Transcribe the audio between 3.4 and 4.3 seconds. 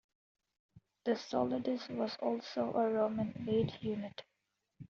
weight unit.